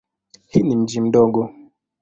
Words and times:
Hii 0.47 0.63
ni 0.63 0.75
mji 0.75 1.01
mdogo. 1.01 1.49